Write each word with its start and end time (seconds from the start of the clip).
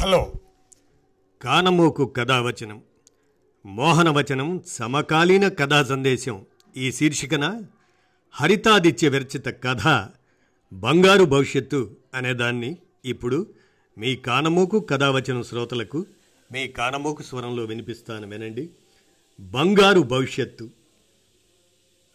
Hello. 0.00 0.32
కానమోకు 1.42 2.04
కథావచనం 2.06 2.82
మోహనవచనం 3.66 4.62
సమకాలీన 4.66 5.48
కథా 5.48 5.82
సందేశం. 5.82 6.46
ఈ 6.76 6.92
శీర్షికన 6.92 7.62
హరితాదిత్య 8.30 9.08
విరచిత 9.08 9.46
కథ 9.46 10.08
బంగారు 10.72 11.24
భవిష్యత్తు 11.24 11.96
అనేదాన్ని 12.14 12.78
ఇప్పుడు 13.04 13.46
మీ 13.98 14.16
కానమోకు 14.16 14.80
కథావచనం 14.80 15.42
శ్రోతలకు 15.42 16.06
మీ 16.52 16.68
కానమోకు 16.68 17.22
స్వరంలో 17.22 17.64
వినిపిస్తాను 17.64 18.28
వినండి 18.28 18.70
బంగారు 19.40 20.00
భవిష్యత్తు 20.00 20.70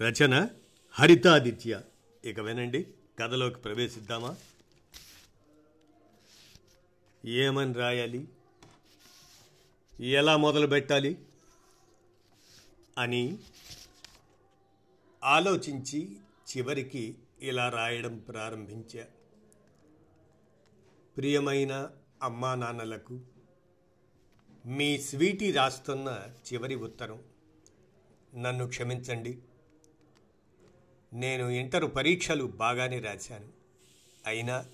రచన 0.01 0.47
హరితాదిత్య. 0.91 1.81
ఇక 2.25 2.39
వినండి 2.39 2.87
కథలోకి 3.19 3.55
ప్రవేశిద్దామా? 3.55 4.35
ఏమని 7.25 7.73
రాయాలి? 7.73 8.27
ఎలా 9.99 10.37
మొదలు 10.37 10.67
పెట్టాలి? 10.67 11.17
అని 12.97 13.37
ఆలోచించి 15.23 16.17
చివరికి 16.57 17.15
ఇలా 17.41 17.69
రాయడం 17.69 18.17
ప్రారంభించా. 18.19 19.05
ప్రియమైన 21.17 21.91
అమ్మా 22.23 22.55
నాన్నలకు 22.55 23.19
మీ 24.65 24.97
స్వీటీ 24.97 25.51
రాస్తున్న 25.51 26.27
చివరి 26.53 26.75
ఉత్తరం 26.75 27.23
నన్ను 28.35 28.67
క్షమించండి. 28.67 29.39
నేను 31.13 31.49
ఇంటర్ 31.49 31.95
పరీక్షలు 31.95 32.45
బాగానే 32.45 32.99
రాశాను. 32.99 33.49
అయినా 34.25 34.65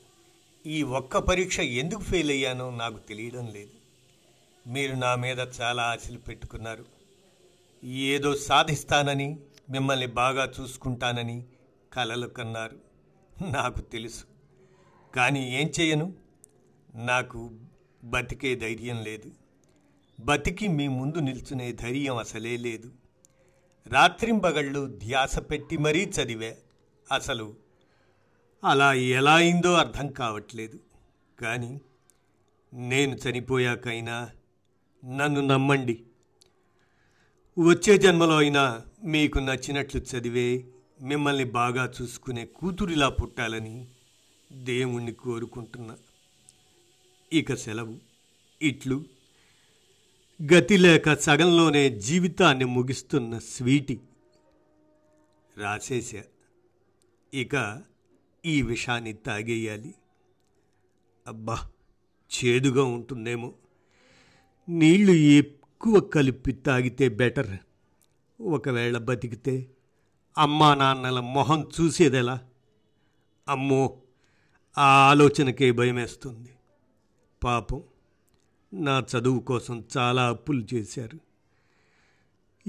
ఈ 0.65 0.83
ఒక్క 0.83 1.17
పరీక్ష 1.17 1.59
ఎందుకు 1.59 1.99
ఫెయిల్ 1.99 2.31
అయ్యానో 2.31 2.69
నాకు 2.69 2.97
తెలియడం 2.97 3.47
లేదు. 3.47 3.69
మీరు 4.69 4.95
నా 4.95 5.15
మీద 5.15 5.39
చాలా 5.61 5.83
ఆశలు 5.83 6.17
పెట్టుకున్నారు. 6.17 6.85
ఏదో 7.85 8.35
సాధిస్తానని 8.35 9.39
మిమ్మల్ని 9.69 10.05
బాగా 10.05 10.51
చూసుకుంటానని 10.61 11.43
కలలు 11.93 12.27
కన్నారు. 12.27 12.77
నాకు 13.45 13.81
తెలుసు. 13.81 14.23
కానీ 15.15 15.55
ఏం 15.55 15.71
చేయను? 15.79 16.13
నాకు 16.95 17.51
బతికే 18.03 18.55
ధైర్యం 18.55 19.03
లేదు. 19.03 19.31
బతికి 20.19 20.67
మీ 20.67 20.87
ముందు 20.87 21.17
నిల్చునే 21.17 21.71
ధైర్యం 21.71 22.17
అసలే 22.17 22.57
లేదు. 22.57 22.91
రాత్రింబగళ్ళు 23.87 24.99
ధ్యాస 25.05 25.39
పెట్టి 25.39 25.77
మరీ 25.77 26.05
చదివే. 26.05 26.57
అసలు 27.11 27.70
అలా 28.63 28.93
ఎలా 28.93 29.35
అయిందో 29.35 29.73
అర్థం 29.73 30.07
కావట్లేదు. 30.07 30.79
కానీ 31.41 31.81
నేను 32.73 33.15
చనిపోయాకైనా 33.15 34.29
నన్ను 35.05 35.41
నమ్మండి. 35.41 36.03
వచ్చే 37.59 37.97
జన్మలో 37.97 38.37
అయినా 38.37 38.81
మీకు 39.03 39.39
నచ్చినట్లు 39.39 40.01
చదివే 40.01 40.65
మిమ్మల్ని 41.01 41.43
బాగా 41.43 41.93
చూసుకునే 42.01 42.45
కూతురిలా 42.45 43.09
పుట్టాలని 43.09 43.87
దేవుణ్ణి 44.51 45.11
కోరుకుంటున్నా. 45.11 45.97
ఇక 47.33 47.53
సెలవు. 47.53 47.97
ఇట్లు. 48.61 49.03
గతి 50.53 50.77
లేక 50.77 51.13
సగంలోనే 51.13 51.89
జీవితాన్ని 51.89 52.65
ముగిస్తున్న 52.65 53.39
స్వీటి. 53.39 53.99
రాసేశా. 55.57 56.23
ఇక 57.33 57.81
ఈ 58.45 58.61
విషాన్ని 58.61 59.13
తాగేయాలి. 59.13 59.95
అబ్బా 61.27 61.69
చేదుగా 62.37 62.83
ఉంటుందేమో. 62.83 63.53
నీళ్ళు 64.69 65.11
ఎక్కువ 65.11 65.99
కలిపి 65.99 66.51
తాగితే 66.51 67.09
బెటర్. 67.09 67.57
ఒకవేళ 68.41 68.97
బతికితే 68.97 69.67
అమ్మా 70.37 70.75
నాన్నల 70.75 71.19
మొహం 71.19 71.69
చూసేదెలా? 71.81 72.41
అమ్మో 73.47 74.01
ఆ 74.77 74.83
ఆలోచనకే 74.83 75.71
భయమేస్తుంది. 75.71 76.49
పాపం 77.43 77.83
నా 78.73 79.05
చదువు 79.17 79.39
కోసం 79.39 79.83
చాలా 79.97 80.27
అప్పులు 80.27 80.65
చేశారు. 80.73 81.19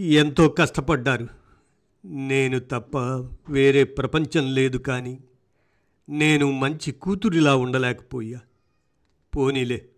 ఎంతో 0.01 0.49
కష్టపడ్డారు. 0.49 1.29
నేను 2.05 2.59
తప్ప 2.59 2.99
వేరే 3.49 3.85
ప్రపంచం 3.85 4.55
లేదు 4.55 4.77
కానీ 4.77 5.21
నేను 6.09 6.53
మంచి 6.53 6.93
కూతురిలా 6.93 7.57
ఉండలేకపోయా. 7.57 8.41
పోనీలే 9.37 9.89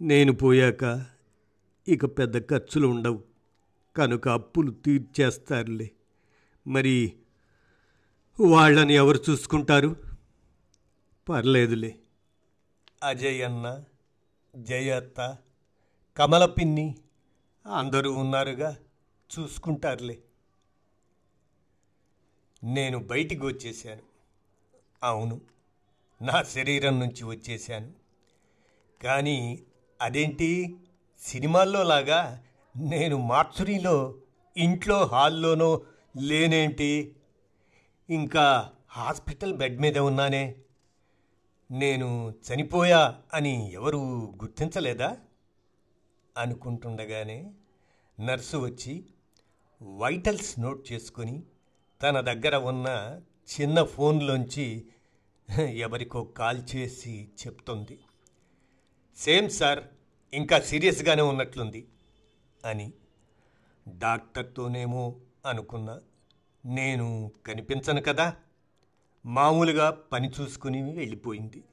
నేను 0.00 0.32
పోయాక 0.32 1.06
ఇక 1.88 2.04
పెద్ద 2.04 2.50
ఖర్చులు 2.50 2.88
ఉండవు. 2.88 3.24
కనుక 3.96 4.28
అప్పులు 4.28 4.70
తీర్చేస్తారులే. 4.70 5.90
మరి 6.66 7.16
వాళ్ళని 8.40 8.94
ఎవరు 8.94 9.20
చూసుకుంటారు? 9.30 9.96
పర్లేదులే. 11.28 11.98
అజయ్ 13.02 13.42
అన్న 13.42 13.84
జయత్త 14.56 15.36
కమలపిన్ని 16.16 16.96
అందరూ 17.74 18.12
ఉన్నారుగా 18.12 18.76
చూసుకుంటారులే. 19.38 20.18
నేను 22.64 22.98
బయటికి 22.98 23.46
వచ్చేసాను 23.46 24.15
అవును 25.02 25.40
నా 26.22 26.42
శరీరం 26.42 27.00
నుంచి 27.00 27.24
వచ్చేసాను 27.24 27.92
కానీ 29.02 29.62
అదేంటి? 30.00 30.76
సినిమాల్లో 31.20 31.82
లాగా 31.82 32.44
నేను 32.76 33.16
మార్చురీలో 33.16 34.14
ఇంట్లో 34.56 35.04
హాల్లోనో 35.04 35.82
లేనేంటి? 36.16 37.16
ఇంకా 38.10 38.72
హాస్పిటల్ 38.88 39.54
బెడ్ 39.54 39.80
మీద 39.80 39.98
ఉన్నానే. 39.98 40.56
నేను 41.70 42.30
చనిపోయా 42.30 43.18
అని 43.34 43.72
ఎవరు 43.72 43.96
గుర్తించలేదా? 44.42 45.16
అనుకుంటుండగానే 46.36 47.50
నర్సు 48.20 48.56
వచ్చి 48.56 49.04
వైటల్స్ 49.96 50.60
నోట్ 50.60 50.92
చేసుకొని 50.92 51.42
తన 52.02 52.20
దగ్గర 52.20 52.56
ఉన్న 52.56 53.20
చిన్న 53.46 53.82
ఫోన్లోంచి 53.82 54.86
ఎవరికో 55.60 56.24
కాల్ 56.24 56.62
చేసి 56.76 57.28
చెప్తుంది. 57.46 57.98
సేమ్ 59.16 59.50
సార్ 59.50 59.84
ఇంకా 60.34 60.60
సీరియస్గానే 60.60 61.22
ఉన్నట్లుంది 61.22 61.88
అని 62.64 62.92
డాక్టర్తోనేమో 63.88 65.16
అనుకున్నా. 65.46 66.00
నేను 66.64 67.32
కనిపించను 67.46 68.02
కదా. 68.02 68.36
మామూలుగా 69.26 69.90
పని 69.90 70.30
చూసుకుని 70.40 70.96
వెళ్ళిపోయింది. 70.98 71.64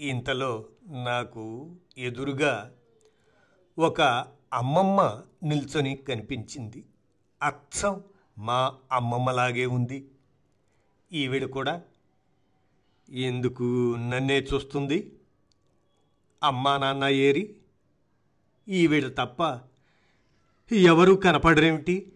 ఇంతలో 0.00 0.66
నాకు 0.86 1.76
ఎదురుగా 1.98 2.74
ఒక 3.78 4.00
అమ్మమ్మ 4.52 5.22
నిల్చొని 5.42 5.96
కనిపించింది. 5.96 6.84
అచ్చం 7.42 8.04
మా 8.38 8.78
అమ్మమ్మలాగే 8.92 9.66
ఉంది. 9.66 10.10
ఈవిడ 11.12 11.44
కూడా 11.44 11.82
ఎందుకు 13.08 13.66
నన్నే 13.96 14.38
చూస్తుంది? 14.40 14.98
అమ్మా 16.42 16.76
నాన్న 16.76 17.04
ఏరి 17.04 17.44
ఈవిడ 18.68 19.06
తప్ప 19.18 19.40
ఎవరూ 20.72 21.16
కనపడరేమిటి? 21.16 22.12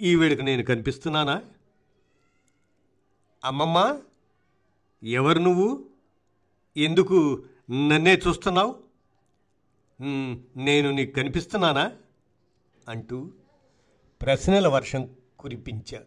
ఈవిడకు 0.00 0.42
నేను 0.42 0.62
కనిపిస్తున్నానా? 0.62 1.42
అమ్మమ్మ 3.44 3.78
ఎవరు 5.02 5.38
నువ్వు? 5.38 5.68
ఎందుకు 6.76 7.18
నన్నే 7.70 8.14
చూస్తున్నావు? 8.16 8.72
నేను 10.56 10.90
నీకు 10.90 11.12
కనిపిస్తున్నానా? 11.12 11.84
అంటూ 12.88 13.18
ప్రశ్నల 14.22 14.68
వర్షం 14.68 15.02
కురిపించా 15.38 16.00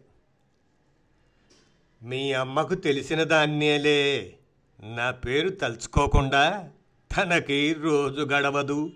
మీ 2.02 2.32
అమ్మకు 2.32 2.74
తెలిసిన 2.74 3.22
దాన్నేలే. 3.22 4.38
నా 4.82 5.10
పేరు 5.10 5.48
తలుచుకోకుండా 5.48 6.70
తనకి 7.16 7.72
రోజు 7.72 8.20
గడవదు. 8.20 8.92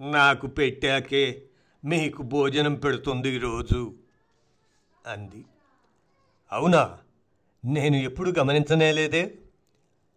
నాకు 0.00 0.46
పెట్టాకే 0.46 1.42
మీకు 1.84 2.22
భోజనం 2.22 2.74
పెడుతుంది 2.74 3.38
రోజు 3.38 3.94
అంది. 5.06 5.44
అవునా? 6.52 6.98
నేను 7.64 7.96
ఎప్పుడు 7.96 8.34
గమనించనేలేదే. 8.38 9.34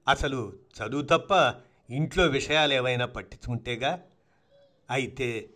అసలు 0.08 0.54
చదువు 0.54 1.02
తప్ప 1.02 1.54
ఇంట్లో 1.90 2.26
విషయాలు 2.28 2.74
ఏవైనా 2.74 3.06
పట్టించుకుంటేగా? 3.06 4.02
అయితే 4.90 5.50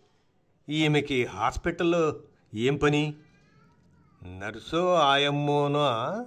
ఈమెకి 0.68 1.24
హాస్పిటల్లో 1.24 2.20
ఏం 2.54 2.76
పని? 2.76 3.14
నర్సో 4.38 4.94
ఆయమ్మోనో 4.94 6.26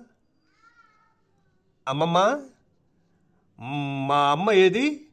అమ్మమ్మ 1.88 2.39
మా 4.07 4.31
అమ్మ 4.31 4.51
ఏది? 4.51 5.07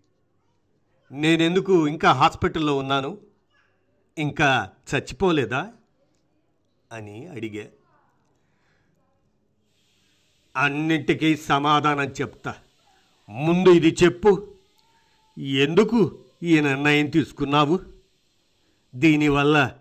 నేనెందుకు 1.13 1.89
ఇంకా 1.89 2.13
హాస్పిటల్లో 2.13 2.77
ఉన్నాను? 2.77 3.19
ఇంకా 4.19 4.71
చచ్చిపోలేదా? 4.95 5.73
అని 6.93 7.27
అడిగా. 7.27 7.67
అన్నింటికీ 10.57 11.37
సమాధానం 11.37 12.09
చెప్తా. 12.09 12.55
ముందు 13.29 13.69
ఇది 13.69 13.97
చెప్పు. 14.05 14.55
ఎందుకు 15.39 16.19
ఈ 16.43 16.61
నిర్ణయం 16.61 17.07
తీసుకున్నావు? 17.07 17.81
దీనివల్ల 18.95 19.73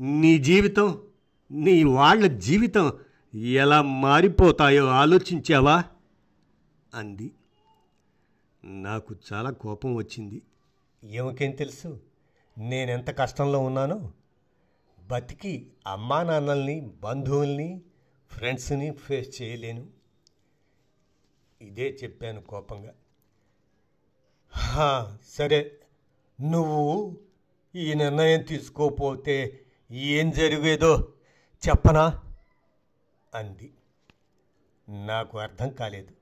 నీ 0.00 0.38
జీవితం 0.38 1.02
నీ 1.50 1.84
వాళ్ళ 1.84 2.26
జీవితం 2.26 2.92
ఎలా 3.34 3.82
మారిపోతాయో 3.82 4.86
ఆలోచించావా? 4.86 5.84
అంది. 6.94 7.32
నాకు 8.64 9.14
చాలా 9.32 9.50
కోపం 9.50 9.94
వచ్చింది. 9.94 10.42
ఏమకేం 11.04 11.50
తెలుసు? 11.50 12.00
నేనెంత 12.58 13.18
కష్టంలో 13.18 13.58
ఉన్నానో? 13.58 14.12
బతికి 15.06 15.72
అమ్మా 15.86 16.22
నాన్నల్ని 16.22 16.80
బంధువుల్ని 16.80 17.82
ఫ్రెండ్స్ని 18.30 18.90
ఫేస్ 18.90 19.42
చేయలేను. 19.42 19.86
ఇదే 21.62 21.98
చెప్పాను 22.04 22.40
కోపంగా. 22.42 22.94
సరే. 25.28 25.80
నువ్వు 26.40 27.16
ఈ 27.74 27.94
నిర్ణయం 27.94 28.42
తీసుకోపోతే 28.42 29.64
ఏం 29.90 30.30
జరిగేదో 30.30 31.12
చెప్పనా? 31.68 32.22
అంది. 33.34 33.74
నాకు 34.88 35.38
అర్థం 35.38 35.70
కాలేదు. 35.70 36.19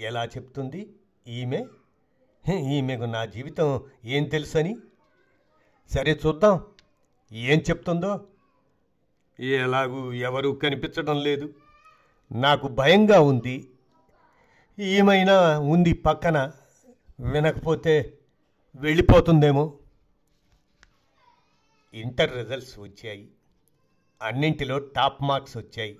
ఎలా 0.00 0.24
చెప్తుంది? 0.24 0.94
ఈమె? 1.28 1.66
ఈమెకు 2.54 3.02
నా 3.02 3.24
జీవితం 3.24 3.80
ఏం 4.04 4.24
తెలుసని? 4.24 4.76
సరే 5.90 6.20
చూద్దాం. 6.26 6.64
ఏం 7.32 7.58
చెప్తుందో? 7.58 8.26
ఎలాగూ 9.40 10.12
ఎవరూ 10.12 10.52
కనిపించడం 10.52 11.22
లేదు. 11.22 11.54
నాకు 12.32 12.68
భయంగా 12.68 13.20
ఉంది. 13.20 13.70
ఏమైనా 14.78 15.58
ఉంది 15.58 15.92
పక్కన. 15.92 16.52
వినకపోతే 17.20 18.18
వెళ్ళిపోతుందేమో. 18.74 19.78
ఇంటర్ 21.94 22.36
రిజల్ట్స్ 22.36 22.78
వచ్చాయి. 22.78 23.28
అన్నింటిలో 24.22 24.78
టాప్ 24.78 25.22
మార్క్స్ 25.22 25.56
వచ్చాయి. 25.56 25.98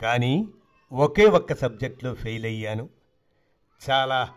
కానీ 0.00 0.48
ఒకే 0.92 1.24
ఒక్క 1.24 1.54
సబ్జెక్ట్లో 1.54 2.14
ఫెయిల్ 2.14 2.44
అయ్యాను. 2.44 2.88
చాలా 3.90 4.32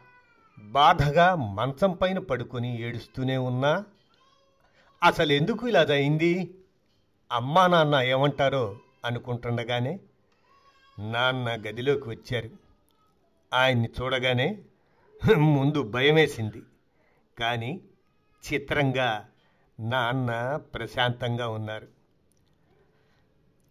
బాధగా 0.60 1.36
మంచం 1.36 1.92
పైన 1.92 2.20
పడుకొని 2.20 2.82
ఏడుస్తూనే 2.82 3.38
ఉన్నా 3.38 3.86
అసలు 5.04 5.34
ఎందుకు 5.34 5.68
ఇలా 5.68 5.82
అయింది? 5.82 6.56
అమ్మా 7.32 7.68
నాన్న 7.68 7.96
ఏమంటారో 7.96 8.80
అనుకుంటుండగానే 9.06 10.00
నాన్న 11.00 11.50
గదిలోకి 11.50 12.10
వచ్చారు. 12.10 12.50
ఆయన్ని 13.54 13.90
చూడగానే 14.02 14.60
ముందు 15.36 15.84
భయమేసింది. 15.84 16.64
కానీ 17.40 17.82
చిత్రంగా 18.54 19.30
నాన్న 19.80 20.56
ప్రశాంతంగా 20.56 21.48
ఉన్నారు. 21.48 21.88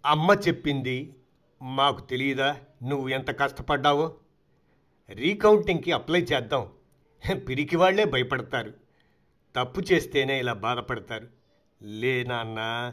అమ్మ 0.06 0.30
చెప్పింది 0.30 1.14
మాకు 1.62 2.00
తెలియదా 2.00 2.60
నువ్వు 2.82 3.08
ఎంత 3.08 3.38
కష్టపడ్డావో? 3.40 4.14
రీకౌంటింగ్కి 5.10 5.92
అప్లై 5.92 6.20
చేద్దాం. 6.22 6.70
పిరికి 7.34 7.76
వాళ్ళే 7.76 8.04
భయపడతారు. 8.04 8.72
తప్పు 9.56 9.80
చేస్తేనే 9.80 10.38
ఇలా 10.38 10.52
బాధపడతారు. 10.52 11.28
లే 11.82 12.24
నాన్న 12.24 12.92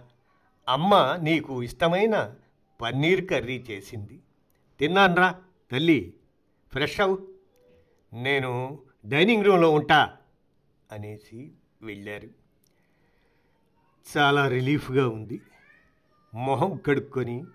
అమ్మ 0.70 1.18
నీకు 1.22 1.64
ఇష్టమైన 1.64 2.36
పన్నీర్ 2.82 3.30
కర్రీ 3.30 3.66
చేసింది. 3.72 4.20
తిన్నాన్రా 4.80 5.42
తల్లి 5.72 6.14
ఫ్రెష్ 6.72 7.02
అవు 7.02 7.28
నేను 8.14 8.80
డైనింగ్ 9.06 9.46
రూమ్లో 9.46 9.72
ఉంటా 9.72 10.18
అనేసి 10.92 11.52
వెళ్ళారు. 11.82 12.30
చాలా 14.18 14.48
రిలీఫ్గా 14.48 15.10
ఉంది. 15.10 15.42
మొహం 16.34 16.78
కడుక్కొని 16.78 17.46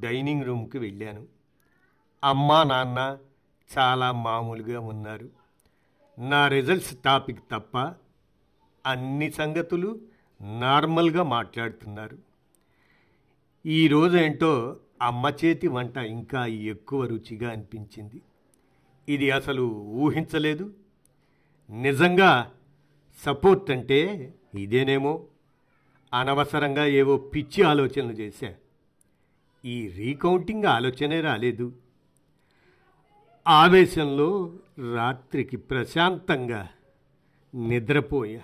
డైనింగ్ 0.00 0.44
రూమ్కి 0.44 0.78
వెళ్ళాను. 0.78 1.26
అమ్మా 2.24 2.62
నాన్న 2.62 3.18
చాలా 3.78 4.12
మామూలుగా 4.12 4.80
ఉన్నారు. 4.80 5.30
నా 6.18 6.48
రిజల్ట్స్ 6.48 6.96
టాపిక్ 6.96 7.38
తప్ప 7.50 7.78
అన్ని 8.86 9.30
సంగతులు 9.30 10.00
నార్మల్గా 10.58 11.22
మాట్లాడుతున్నారు. 11.22 12.18
ఈరోజు 13.66 14.16
ఏంటో 14.16 14.76
అమ్మ 15.02 15.32
చేతి 15.44 15.68
వంట 15.68 15.96
ఇంకా 15.96 16.46
ఎక్కువ 16.46 17.06
రుచిగా 17.06 17.50
అనిపించింది. 17.50 18.22
ఇది 19.08 19.30
అసలు 19.30 19.62
ఊహించలేదు. 19.72 20.74
నిజంగా 21.70 22.52
సపోర్ట్ 23.26 23.70
అంటే 23.70 24.34
ఇదేనేమో. 24.58 25.24
అనవసరంగా 26.14 26.86
ఏవో 26.86 27.16
పిచ్చి 27.16 27.64
ఆలోచనలు 27.64 28.12
చేశా. 28.12 28.54
ఈ 29.64 29.88
రీకౌంటింగ్ 29.88 30.64
ఆలోచనే 30.64 31.20
రాలేదు. 31.20 31.72
ఆవేశంలో 33.48 34.52
రాత్రికి 34.94 35.56
ప్రశాంతంగా 35.56 36.68
నిద్రపోయా. 37.54 38.42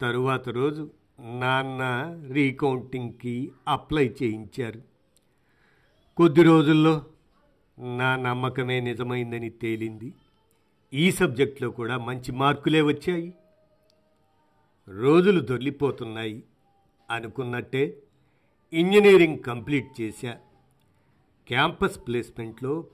తరువాత 0.00 0.48
రోజు 0.48 0.90
నాన్న 1.20 1.82
రీకౌంటింగ్కి 2.32 3.52
అప్లై 3.68 4.14
చేయించారు. 4.22 4.82
కొద్ది 6.16 6.42
రోజుల్లో 6.42 7.04
నా 7.96 8.16
నమ్మకమే 8.16 8.80
నిజమైందని 8.80 9.50
తేలింది. 9.50 10.14
ఈ 10.92 11.12
సబ్జెక్ట్లో 11.12 11.70
కూడా 11.70 11.98
మంచి 11.98 12.32
మార్కులే 12.32 12.80
వచ్చాయి. 12.80 13.34
రోజులు 14.88 15.40
దొర్లిపోతున్నాయి 15.40 16.42
అనుకున్నట్టే 17.10 17.98
ఇంజనీరింగ్ 18.72 19.38
కంప్లీట్ 19.38 20.00
చేశా. 20.00 20.38
క్యాంపస్ 21.48 21.98
ప్లేస్మెంట్లో 22.06 22.84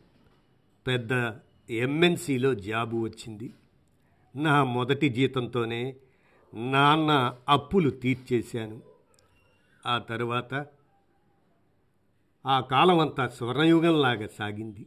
పెద్ద 0.89 1.33
ఎంఎన్సిలో 1.71 2.55
జాబు 2.55 2.97
వచ్చింది. 2.97 3.55
నా 4.37 4.65
మొదటి 4.65 5.09
జీతంతోనే 5.09 5.97
నాన్న 6.55 7.35
అప్పులు 7.49 7.91
తీర్చేశాను. 7.91 8.81
ఆ 9.87 9.99
తరువాత 9.99 10.67
ఆ 12.47 12.61
కాలం 12.61 12.99
అంతా 12.99 13.29
స్వర్ణయుగంలాగా 13.29 14.29
సాగింది. 14.39 14.87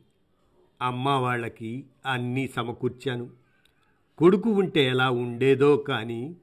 అమ్మ 0.82 1.10
వాళ్ళకి 1.10 1.86
అన్నీ 2.06 2.48
సమకూర్చాను. 2.48 3.30
కొడుకు 4.18 4.50
ఉంటే 4.50 4.86
ఎలా 4.86 5.12
ఉండేదో 5.12 5.78
కానీ 5.78 6.36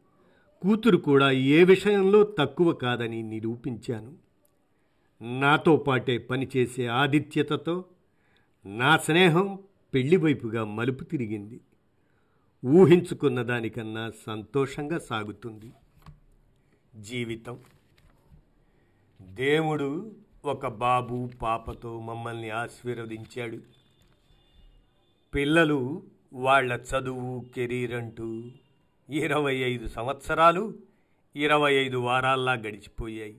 కూతురు 0.62 0.96
కూడా 0.96 1.30
ఏ 1.30 1.64
విషయంలో 1.64 2.22
తక్కువ 2.22 2.72
కాదని 2.72 3.22
నిరూపించాను. 3.22 4.14
నాతో 5.40 5.76
పాటే 5.76 6.18
పనిచేసే 6.18 6.86
ఆదిత్యతతో 6.86 7.84
నా 8.76 8.96
స్నేహం 8.96 9.58
పెళ్ళి 9.94 10.16
వైపుగా 10.16 10.64
మలుపు 10.64 11.04
తిరిగింది. 11.04 11.60
ఊహించుకున్న 12.66 13.42
దానికన్నా 13.42 14.12
సంతోషంగా 14.26 14.98
సాగుతుంది. 14.98 15.72
జీవితం. 17.00 17.58
దేవుడు 19.22 20.12
ఒక 20.44 20.66
బాబు 20.66 21.30
పాపతో 21.42 22.00
మమ్మల్ని 22.00 22.50
ఆశీర్వదించాడు. 22.50 23.58
పిల్లలు 25.34 26.02
వాళ్ళ 26.32 26.72
చదువు 26.72 27.44
కెరీర్ 27.54 27.94
అంటూ 27.94 28.42
ఇరవై 29.10 29.54
ఐదు 29.54 29.88
సంవత్సరాలు 29.88 30.74
ఇరవై 31.36 31.74
ఐదు 31.74 31.96
వారాల్లా 31.96 32.52
గడిచిపోయాయి. 32.52 33.38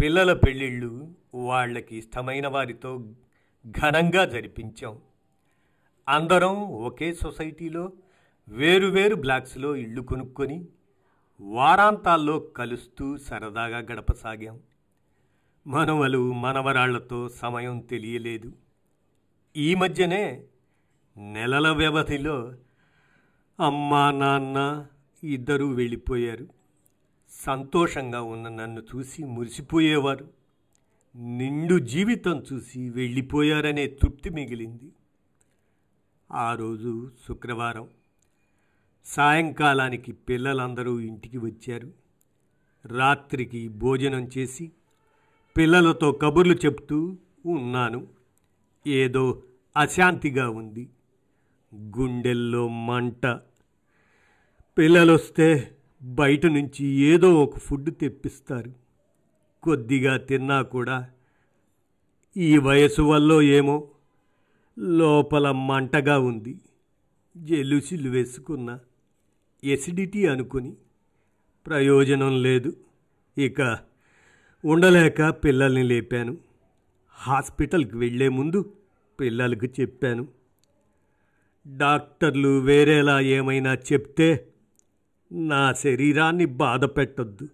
పిల్లల 0.00 0.32
పెళ్ళిళ్ళు 0.32 1.14
వాళ్ళకి 1.34 1.96
ఇష్టమైన 1.96 2.48
వారితో 2.48 3.04
ఘనంగా 3.66 4.24
జరిపించాం. 4.24 4.98
అందరం 6.08 6.70
ఒకే 6.70 7.14
సొసైటీలో 7.14 7.92
వేరువేరు 8.48 9.14
బ్లాక్స్లో 9.14 9.76
ఇళ్ళు 9.76 10.02
కొనుక్కొని 10.02 10.66
వారాంతాల్లో 11.40 12.38
కలుస్తూ 12.38 13.16
సరదాగా 13.16 13.78
గడపసాగాం. 13.78 14.60
మనవలు 15.66 16.32
మనవరాళ్ళతో 16.32 17.28
సమయం 17.28 17.78
తెలియలేదు. 17.78 18.52
ఈ 19.56 19.74
మధ్యనే 19.74 20.44
నెలల 21.16 21.68
వ్యవధిలో 21.68 22.52
అమ్మా 23.60 24.10
నాన్న 24.10 24.86
ఇద్దరూ 25.24 25.68
వెళ్ళిపోయారు. 25.72 26.48
సంతోషంగా 27.30 28.22
ఉన్న 28.22 28.48
నన్ను 28.48 28.82
చూసి 28.96 29.24
మురిసిపోయేవారు. 29.24 30.37
నిండు 31.18 31.78
జీవితం 31.78 32.44
చూసి 32.52 32.90
వెళ్ళిపోయారనే 32.90 33.86
తృప్తి 33.86 34.30
మిగిలింది. 34.30 34.92
ఆ 36.32 36.54
రోజు 36.54 37.10
శుక్రవారం 37.28 37.88
సాయంకాలానికి 39.04 40.12
పిల్లలందరూ 40.12 41.00
ఇంటికి 41.00 41.38
వచ్చారు. 41.38 41.92
రాత్రికి 42.86 43.68
భోజనం 43.68 44.30
చేసి 44.38 44.72
పిల్లలతో 45.56 46.12
కబుర్లు 46.12 46.54
చెప్తూ 46.54 47.16
ఉన్నాను. 47.46 48.06
ఏదో 48.86 49.42
అశాంతిగా 49.76 50.50
ఉంది. 50.50 50.88
గుండెల్లో 51.74 52.68
మంట. 52.68 53.26
పిల్లలొస్తే 54.78 55.76
బయట 56.02 56.46
నుంచి 56.46 56.86
ఏదో 56.86 57.34
ఒక 57.34 57.58
ఫుడ్ 57.58 57.90
తెప్పిస్తారు. 58.00 58.87
కొద్దిగా 59.62 60.16
తిన్నా 60.16 60.62
కూడా 60.62 61.10
ఈ 62.36 62.58
వయసు 62.58 63.02
వల్ల 63.02 63.40
ఏమో 63.40 63.88
లోపల 64.78 65.50
మంటగా 65.50 66.18
ఉంది. 66.18 66.58
జెలుసిలు 67.36 68.10
వేసుకున్న. 68.10 68.78
ఎసిడిటీ 69.64 70.26
అనుకుని 70.26 70.72
ప్రయోజనం 71.66 72.42
లేదు. 72.42 72.76
ఇక 73.38 73.78
ఉండలేక 74.64 75.28
పిల్లల్ని 75.28 75.82
లేపాను. 75.82 76.38
హాస్పిటల్కి 77.08 77.96
వెళ్ళే 77.96 78.28
ముందు 78.28 78.72
పిల్లలకు 79.20 79.66
చెప్పాను. 79.66 80.28
డాక్టర్లు 81.76 82.60
వేరేలా 82.60 83.20
ఏమైనా 83.20 83.74
చెప్తే 83.74 84.48
నా 85.32 85.72
శరీరాన్ని 85.72 86.44
బాధ 86.44 86.84
పెట్టొద్దు 86.84 87.48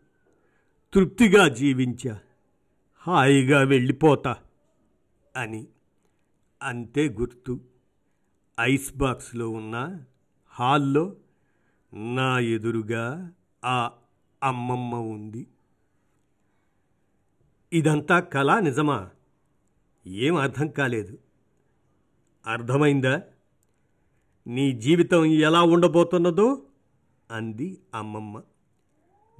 తృప్తిగా 0.94 1.48
జీవించా. 1.48 2.20
హాయిగా 2.94 3.60
వెళ్ళిపోతా. 3.60 4.36
అని. 5.36 5.66
అంతే 6.62 7.08
గుర్తు. 7.08 7.60
ఐస్ 8.60 8.96
బాక్స్లో 8.96 9.50
ఉన్న 9.50 10.04
హాల్లో 10.48 11.16
నా 11.94 12.38
ఎదురుగా 12.38 13.32
ఆ 13.64 13.92
అమ్మమ్మ 14.42 14.94
ఉంది. 14.94 15.46
ఇదంతా 17.72 18.20
కళ 18.20 18.58
నిజమా? 18.58 19.10
ఏం 20.06 20.36
అర్థం 20.36 20.68
కాలేదు. 20.68 21.18
అర్థమైందా? 22.46 23.22
నీ 24.46 24.72
జీవితం 24.72 25.24
ఎలా 25.24 25.62
ఉండబోతున్నదో? 25.62 26.62
అంది 27.30 27.78
అమ్మమ్మ. 27.94 28.42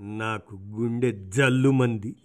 నాకు 0.00 0.56
గుండె 0.56 1.12
జల్లుమంది. 1.12 2.16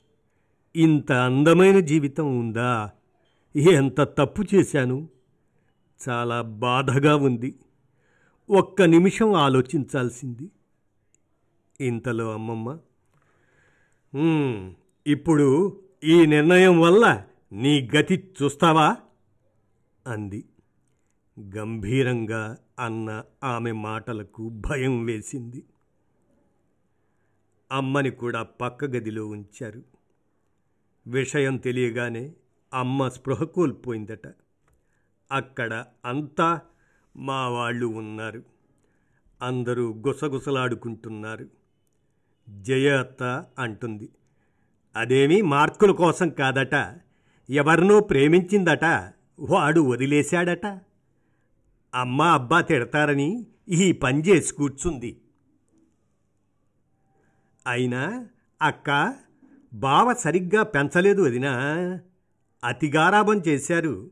ఇంత 0.75 1.11
అందమైన 1.11 1.79
జీవితం 1.79 2.39
ఉందా? 2.39 2.91
ఎంత 3.55 4.01
తప్పు 4.01 4.43
చేశాను? 4.55 5.09
చాలా 6.09 6.41
బాధగా 6.41 7.15
ఉంది. 7.15 7.55
ఒక్క 8.49 8.81
నిమిషం 8.81 9.33
ఆలోచించాల్సింది. 9.33 10.51
ఇంతలో 11.81 12.33
అమ్మమ్మ 12.33 12.77
ఇప్పుడు 15.07 15.79
ఈ 16.03 16.25
నిర్ణయం 16.25 16.81
వల్ల 16.81 17.23
నీ 17.51 17.89
గతి 17.95 18.31
చూస్తావా? 18.43 18.97
అంది. 20.07 20.45
గంభీరంగా 21.57 22.57
అన్న 22.79 23.23
ఆమె 23.43 23.71
మాటలకు 23.71 24.49
భయం 24.49 25.05
వేసింది. 25.05 25.63
అమ్మని 27.71 28.11
కూడా 28.11 28.43
పక్క 28.43 28.85
గదిలో 28.85 29.27
ఉంచారు. 29.27 29.81
విషయం 31.07 31.57
తెలియగానే 31.57 32.33
అమ్మ 32.73 33.09
స్పృహ 33.09 33.43
కోల్పోయిందట. 33.43 34.27
అక్కడ 35.31 35.85
అంతా 36.05 36.61
మా 37.17 37.49
వాళ్ళు 37.49 37.85
ఉన్నారు. 37.85 38.43
అందరూ 39.41 39.93
గుసగుసలాడుకుంటున్నారు. 40.07 41.47
జయ 42.61 42.97
అత్త 42.97 43.45
అంటుంది 43.59 44.09
అదేమీ 44.95 45.41
మార్కుల 45.41 45.91
కోసం 45.91 46.29
కాదట. 46.29 46.99
ఎవరినో 47.49 47.99
ప్రేమించిందట. 47.99 48.85
వాడు 49.39 49.81
వదిలేశాడట. 49.81 50.65
అమ్మ 51.95 52.21
అబ్బా 52.21 52.61
తిడతారని 52.61 53.47
ఈ 53.69 53.91
పని 53.91 54.21
చేసి 54.21 54.53
కూర్చుంది. 54.53 55.21
అయినా 57.69 58.27
అక్క 58.61 59.13
బావ 59.73 60.13
సరిగ్గా 60.13 60.63
పెంచలేదు 60.63 61.21
వదినా. 61.21 61.53
అతిగారాభం 62.63 63.41
చేశారు. 63.47 64.11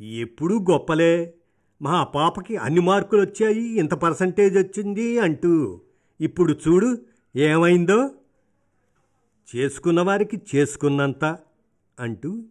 ఎప్పుడూ 0.00 0.58
గొప్పలే. 0.70 1.34
మా 1.82 2.04
పాపకి 2.04 2.56
అన్ని 2.56 2.80
మార్కులు 2.80 3.20
వచ్చాయి 3.20 3.78
ఇంత 3.78 3.94
పర్సంటేజ్ 3.94 4.58
వచ్చింది 4.58 5.18
అంటూ. 5.18 5.80
ఇప్పుడు 6.20 6.52
చూడు 6.52 6.98
ఏమైందో? 7.36 8.10
చేసుకున్న 9.56 10.00
వారికి 10.00 10.42
చేసుకున్నంత 10.54 11.38
అంటూ 12.00 12.44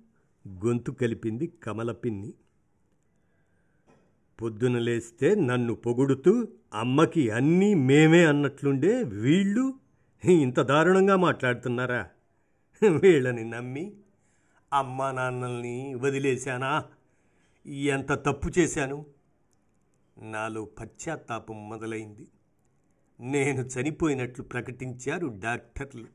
గొంతు 0.48 0.92
కలిపింది 0.92 1.48
కమలపిన్ని 1.64 2.34
పొద్దున 4.42 4.80
లేస్తే 4.80 5.36
నన్ను 5.36 5.74
పొగుడుతూ 5.76 6.48
అమ్మకి 6.74 7.30
అన్నీ 7.30 7.74
మేమే 7.74 8.26
అన్నట్లుండే 8.26 9.04
వీళ్ళు 9.04 9.74
ఇంత 10.24 10.60
దారుణంగా 10.60 11.16
మాట్లాడుతున్నారా? 11.16 12.10
వీళ్ళని 12.90 13.50
నమ్మి 13.50 13.94
అమ్మా 14.74 15.12
నాన్నల్ని 15.12 15.94
వదిలేశానా? 15.94 16.86
ఎంత 17.68 18.12
తప్పు 18.12 18.60
చేశాను? 18.60 19.06
నాలో 20.18 20.66
పశ్చాత్తాపం 20.66 21.70
మొదలైంది. 21.70 22.28
నేను 23.20 23.62
చనిపోయినట్లు 23.62 24.44
ప్రకటించారు 24.44 25.28
డాక్టర్లు. 25.28 26.08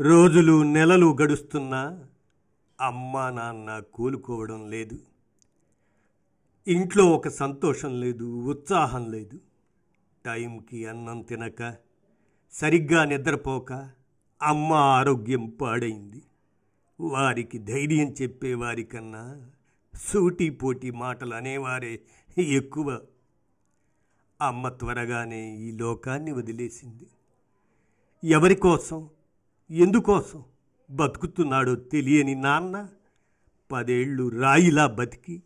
రోజులు 0.00 0.62
నెలలు 0.62 1.16
గడుస్తున్నా 1.22 2.04
అమ్మా 2.80 3.30
నాన్న 3.30 3.82
కోలుకోవడం 3.94 4.70
లేదు. 4.70 4.98
ఇంట్లో 6.66 7.04
ఒక 7.04 7.28
సంతోషం 7.28 8.00
లేదు 8.00 8.24
ఉత్సాహం 8.24 9.10
లేదు. 9.10 9.40
టైంకి 10.24 10.86
అన్నం 10.86 11.22
తినక 11.22 11.85
సరిగ్గా 12.60 13.04
నిద్రపోక 13.04 13.72
అమ్మ 14.42 14.72
ఆరోగ్యం 14.72 15.46
పాడైంది. 15.46 16.22
వారికి 17.00 17.58
ధైర్యం 17.58 18.14
చెప్పేవారికన్నా 18.22 19.50
సూటిపోటి 19.94 20.90
మాటలు 20.90 21.34
అనేవారే 21.34 22.00
ఎక్కువ. 22.38 23.00
అమ్మ 24.40 24.68
త్వరగానే 24.68 25.56
ఈ 25.56 25.72
లోకాన్ని 25.72 26.32
వదిలేసింది. 26.32 27.06
ఎవరి 28.28 28.54
కోసం? 28.54 29.08
ఎందుకోసం? 29.70 30.44
బతుకుతున్నాడో 30.90 31.74
తెలియని 31.74 32.34
నాన్న 32.34 32.88
పదేళ్ళు 33.72 34.28
రాయిలా 34.28 34.86
బతికి 34.86 35.42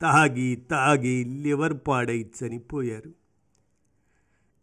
తాగి 0.00 0.56
తాగి 0.56 1.24
లివర్ 1.24 1.74
పాడై 1.88 2.30
చనిపోయారు. 2.42 3.23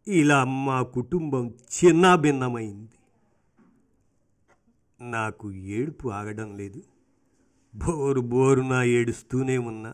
ఇలా 0.08 0.44
మా 0.44 0.82
కుటుంబం 0.82 1.50
చిన్నాభిన్నమైంది. 1.50 2.92
నాకు 5.02 5.52
ఏడుపు 5.52 6.10
ఆగడం 6.10 6.58
లేదు. 6.58 6.82
బోరు 7.76 8.22
బోరున 8.22 8.74
ఏడుస్తూనే 8.74 9.58
ఉన్నా. 9.58 9.94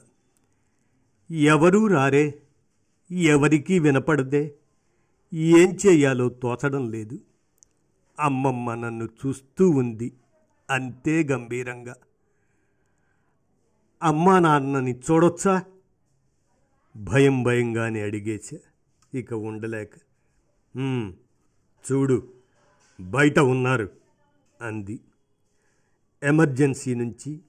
ఎవరూ 1.32 1.88
రారే 1.88 2.42
ఎవరికీ 3.12 3.80
వినపడదే 3.80 4.56
ఏం 5.34 5.78
చేయాలో 5.88 6.30
తోచడం 6.30 6.92
లేదు. 6.92 7.20
అమ్మమ్మ 8.20 8.74
నన్ను 8.76 9.06
చూస్తూ 9.06 9.70
ఉంది 9.70 10.14
అంతే 10.70 11.24
గంభీరంగా. 11.24 11.96
అమ్మా 14.04 14.40
నాన్నని 14.40 15.00
చూడొచ్చా? 15.12 15.64
భయం 16.96 17.44
భయంగానే 17.44 18.02
అడిగేశా. 18.02 18.58
ఇక 19.14 19.34
ఉండలేక 19.34 19.94
చూడు 21.86 22.18
బయట 23.00 23.40
ఉన్నారు 23.40 23.90
అంది. 24.62 25.00
ఎమర్జెన్సీ 26.24 26.94
నుంచి 26.96 27.40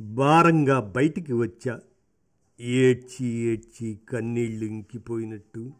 భారంగా 0.00 0.80
బయటికి 0.80 1.32
వచ్చా. 1.32 1.80
ఏడ్చి 2.60 3.26
ఏడ్చి 3.26 3.98
కన్నీళ్ళు 4.08 4.64
ఇంకిపోయినట్టు 4.64 5.72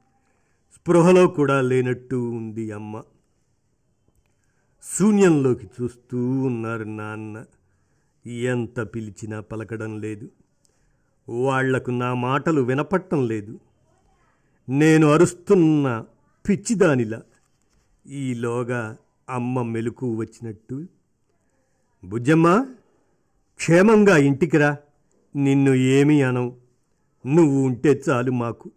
స్పృహలో 0.75 1.26
కూడా 1.29 1.61
లేనట్టు 1.61 2.17
ఉంది 2.17 2.73
అమ్మ. 2.73 3.02
శూన్యంలోకి 4.83 5.67
చూస్తూ 5.67 6.40
ఉన్నారు 6.40 6.85
నాన్న. 6.85 7.45
ఎంత 8.26 8.81
పిలిచినా 8.95 9.40
పలకడం 9.40 10.00
లేదు. 10.00 10.29
వాళ్ళకు 11.29 11.90
నా 11.90 12.14
మాటలు 12.14 12.61
వినపట్టం 12.61 13.29
లేదు. 13.29 13.59
నేను 14.69 15.07
అరుస్తున్న 15.07 16.05
పిచ్చిదానిలా. 16.49 17.23
ఈలోగా 18.07 18.97
అమ్మ 19.29 19.62
మెలకు 19.62 20.17
వచ్చినట్టు. 20.17 20.87
బుజ్జమ్మ 22.05 22.67
క్షేమంగా 23.57 24.17
ఇంటికి 24.17 24.59
రా. 24.59 24.76
నిన్ను 25.37 25.75
ఏమీ 25.75 26.23
అనం 26.23 26.57
నువ్వు 27.26 27.61
ఉంటే 27.61 28.02
చాలు 28.09 28.33
మాకు 28.33 28.71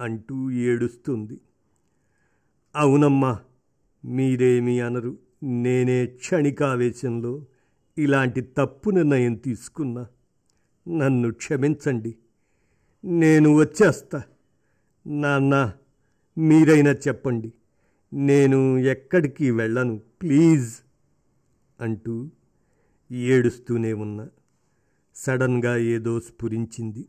అంటూ 0.00 0.50
ఏడుస్తుంది. 0.50 1.40
అవునమ్మా 2.76 3.38
మీరేమీ 4.04 4.80
అనరు. 4.80 5.18
నేనే 5.42 6.06
క్షణికావేశంలో 6.06 7.44
ఇలాంటి 7.98 8.40
తప్పు 8.40 8.90
నిర్ణయం 8.90 9.34
తీసుకున్నా. 9.34 10.06
నన్ను 10.88 11.32
క్షమించండి. 11.32 12.14
నేను 13.04 13.54
వచ్చేస్తా. 13.54 14.22
నాన్న 15.08 15.72
మీరైనా 16.38 16.90
చెప్పండి. 16.90 17.52
నేను 18.12 18.78
ఎక్కడికి 18.78 19.50
వెళ్ళను 19.50 19.98
ప్లీజ్ 20.22 20.76
అంటూ 21.80 22.30
ఏడుస్తూనే 23.12 23.92
ఉన్నా. 23.92 24.28
సడన్గా 25.14 25.76
ఏదో 25.76 26.20
స్ఫురించింది. 26.20 27.08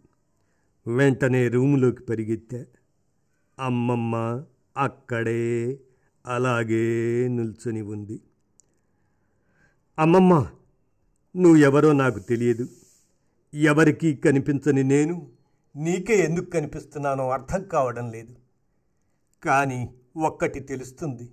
వెంటనే 0.87 1.47
రూములోకి 1.47 2.03
పరిగెత్తా. 2.03 2.65
అమ్మమ్మ 3.59 4.43
అక్కడే 4.77 5.79
అలాగే 6.25 7.27
నిల్చొని 7.27 7.81
ఉంది. 7.81 8.21
అమ్మమ్మ 9.99 10.49
నువ్వెవరో 11.37 11.93
నాకు 11.93 12.19
తెలియదు. 12.19 12.67
ఎవరికీ 13.53 14.15
కనిపించని 14.15 14.83
నేను 14.83 15.38
నీకే 15.79 16.17
ఎందుకు 16.17 16.49
కనిపిస్తున్నానో 16.49 17.29
అర్థం 17.29 17.63
కావడం 17.63 18.11
లేదు. 18.11 18.35
కానీ 19.45 19.93
ఒక్కటి 20.17 20.59
తెలుస్తుంది. 20.59 21.31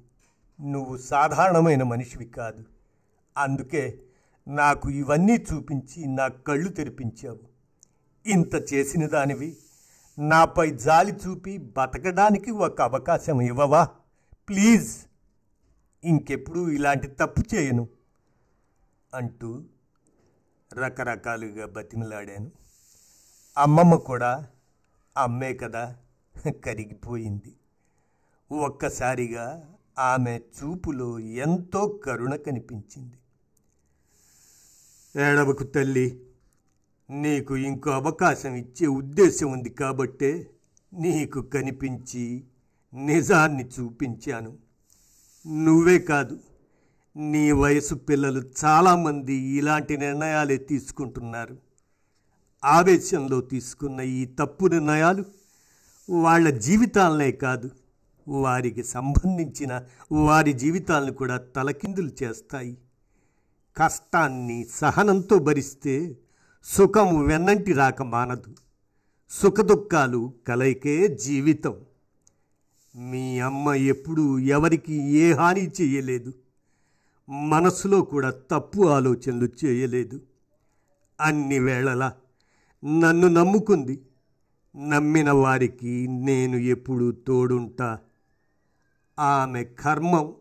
నువ్వు 0.61 0.97
సాధారణమైన 0.97 1.83
మనిషివి 1.83 2.25
కాదు. 2.25 2.65
అందుకే 3.39 4.01
నాకు 4.49 4.91
ఇవన్నీ 4.91 5.33
చూపించి 5.33 6.07
నా 6.07 6.29
కళ్ళు 6.29 6.69
తెరిపించావు. 6.69 7.41
ఇంత 8.27 8.73
చేసిన 8.75 9.07
దానివి 9.07 9.57
నాపై 10.19 10.71
జాలి 10.71 11.13
చూపి 11.13 11.59
బతకడానికి 11.59 12.51
ఒక 12.51 12.83
అవకాశం 12.83 13.41
ఇవ్వవా? 13.41 13.89
ప్లీజ్. 14.49 14.97
ఇంకెప్పుడు 16.05 16.71
ఇలాంటి 16.71 17.07
తప్పు 17.07 17.55
చేయను. 17.55 17.89
అంటూ 19.15 19.65
రకరకాలుగా 20.75 21.67
బతిమిలాడాను. 21.67 22.66
అమ్మమ్మ 23.59 23.95
కూడా 23.95 24.49
అమ్మే 25.17 25.55
కదా 25.55 25.97
కరిగిపోయింది. 26.65 27.53
ఒక్కసారిగా 28.53 29.75
ఆమె 29.99 30.41
చూపులో 30.57 31.19
ఎంతో 31.19 31.89
కరుణ 32.05 32.37
కనిపించింది. 32.37 33.19
ఏడవకు 35.17 35.65
తల్లి 35.65 36.21
నీకు 37.11 37.57
ఇంకో 37.57 37.91
అవకాశం 37.91 38.55
ఇచ్చే 38.55 38.87
ఉద్దేశం 38.87 39.53
ఉంది 39.53 39.71
కాబట్టే 39.71 40.51
నీకు 40.95 41.43
కనిపించి 41.43 42.45
నిజాన్ని 42.95 43.65
చూపించాను. 43.65 44.59
నువ్వే 45.47 45.99
కాదు 45.99 46.41
నీ 47.17 47.53
వయసు 47.53 47.95
పిల్లలు 47.95 48.43
చాలామంది 48.65 49.35
ఇలాంటి 49.35 49.97
నిర్ణయాలే 49.97 50.57
తీసుకుంటున్నారు. 50.57 51.66
ఆవేశంలో 52.67 53.41
తీసుకున్న 53.41 54.01
ఈ 54.01 54.25
తప్పు 54.25 54.67
నిర్ణయాలు 54.67 55.25
వాళ్ళ 56.11 56.51
జీవితాలనే 56.51 57.33
కాదు 57.33 57.71
వారికి 58.29 58.85
సంబంధించిన 58.85 59.83
వారి 60.13 60.53
జీవితాలను 60.53 61.13
కూడా 61.13 61.37
తలకిందులు 61.37 62.11
చేస్తాయి. 62.23 62.79
కష్టాన్ని 63.77 64.67
సహనంతో 64.71 65.39
భరిస్తే 65.39 66.17
సుఖం 66.65 67.25
వెన్నంటి 67.25 67.73
రాక 67.73 68.03
మానదు. 68.03 68.55
సుఖదుఖాలు 69.31 70.33
కలయికే 70.49 71.09
జీవితం. 71.09 71.75
మీ 72.97 73.41
అమ్మ 73.41 73.73
ఎప్పుడూ 73.73 74.39
ఎవరికి 74.39 74.95
ఏ 74.95 75.33
హాని 75.33 75.71
చేయలేదు. 75.81 76.33
మనసులో 77.29 78.03
కూడా 78.03 78.31
తప్పు 78.31 78.89
ఆలోచనలు 78.89 79.49
చేయలేదు. 79.65 80.21
అన్ని 81.21 81.59
వేళలా 81.59 82.13
నన్ను 82.85 83.29
నమ్ముకుంది. 83.29 84.03
నమ్మిన 84.77 85.31
వారికి 85.31 86.07
నేను 86.09 86.57
ఎప్పుడూ 86.57 87.13
తోడుంటా. 87.13 87.99
ఆమె 89.19 89.65
కర్మం 89.65 90.35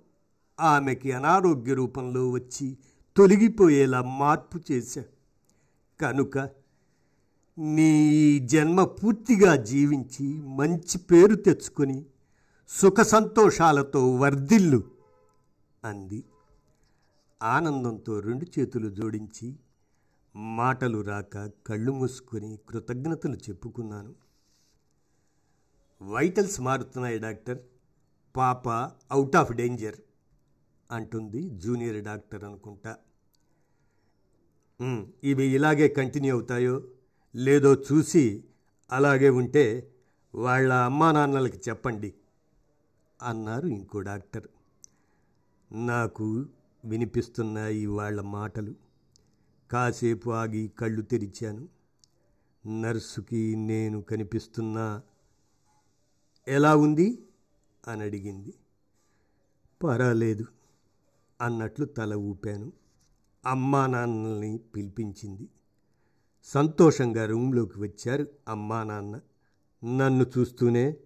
ఆమెకి 0.59 1.11
అనారోగ్య 1.11 1.73
రూపంలో 1.73 2.29
వచ్చి 2.29 2.77
తొలగిపోయేలా 3.17 4.01
మార్పు 4.01 4.59
చేశా. 4.71 5.03
కనుక 6.01 6.37
నీ 7.57 8.39
జన్మ 8.39 8.83
పూర్తిగా 8.83 9.55
జీవించి 9.55 10.41
మంచి 10.41 10.97
పేరు 10.97 11.35
తెచ్చుకొని 11.35 12.05
సుఖ 12.69 13.01
సంతోషాలతో 13.01 14.15
వర్ధిల్లు 14.15 14.83
అంది. 15.83 16.23
ఆనందంతో 17.43 18.19
రెండు 18.19 18.59
చేతులు 18.59 18.89
జోడించి 18.89 19.55
మాటలు 20.35 21.01
రాక 21.01 21.45
కళ్ళు 21.47 21.91
మూసుకొని 21.91 22.59
కృతజ్ఞతలు 22.69 23.35
చెప్పుకున్నాను. 23.35 24.15
వైటల్స్ 26.01 26.61
మారుతున్నాయి 26.61 27.19
డాక్టర్. 27.19 27.59
పాప 28.35 28.69
అవుట్ 29.11 29.35
ఆఫ్ 29.35 29.51
డేంజర్ 29.51 29.95
అంటుంది 30.91 31.49
జూనియర్ 31.49 32.03
డాక్టర్ 32.03 32.43
అనుకుంటా. 32.43 32.97
ఇవి 35.23 35.43
ఇలాగే 35.43 35.87
కంటిన్యూ 35.87 36.33
అవుతాయో 36.33 36.83
లేదో 37.35 37.75
చూసి 37.75 38.43
అలాగే 38.91 39.29
ఉంటే 39.29 39.93
వాళ్ళ 40.35 40.73
అమ్మా 40.73 41.11
నాన్నలకి 41.11 41.57
చెప్పండి 41.69 42.13
అన్నారు 43.21 43.67
ఇంకో 43.67 44.01
డాక్టర్. 44.01 44.47
నాకు 45.71 46.45
వినిపిస్తున్నాయి 46.85 47.85
వాళ్ళ 47.85 48.21
మాటలు. 48.21 48.84
కాసేపు 49.75 50.29
ఆగి 50.29 50.67
కళ్ళు 50.67 51.01
తెరిచాను. 51.01 51.69
నర్సుకి 52.81 53.55
నేను 53.55 54.01
కనిపిస్తున్నా 54.01 55.01
ఎలా 56.47 56.75
ఉంది? 56.75 57.27
అని 57.87 58.03
అడిగింది. 58.03 58.53
పర్వాలేదు 59.83 60.45
అన్నట్లు 61.41 61.85
తల 61.85 62.13
ఊపాను. 62.13 62.73
అమ్మా 63.45 63.87
నాన్నల్ని 63.87 64.57
పిలిపించింది. 64.57 65.49
సంతోషంగా 66.43 67.25
రూమ్లోకి 67.25 67.79
వచ్చారు 67.79 68.27
అమ్మా 68.47 68.83
నాన్న. 68.83 69.15
నన్ను 69.97 70.25
చూస్తూనే 70.37 70.97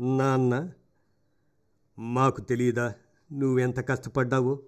నాన్న 0.00 0.72
మాకు 1.98 2.40
తెలియదా 2.40 2.94
నువ్వెంత 3.32 3.88
కష్టపడ్డావో? 3.88 4.62